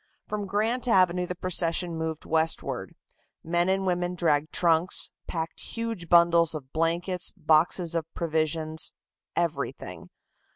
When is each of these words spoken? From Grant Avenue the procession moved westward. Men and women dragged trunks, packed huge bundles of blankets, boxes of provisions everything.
From 0.25 0.47
Grant 0.47 0.87
Avenue 0.87 1.27
the 1.27 1.35
procession 1.35 1.95
moved 1.95 2.25
westward. 2.25 2.95
Men 3.43 3.69
and 3.69 3.85
women 3.85 4.15
dragged 4.15 4.51
trunks, 4.51 5.11
packed 5.27 5.59
huge 5.59 6.09
bundles 6.09 6.55
of 6.55 6.73
blankets, 6.73 7.31
boxes 7.37 7.93
of 7.93 8.11
provisions 8.15 8.91
everything. 9.35 10.09